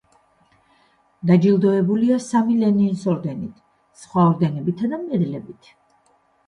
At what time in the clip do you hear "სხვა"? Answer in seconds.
4.07-4.27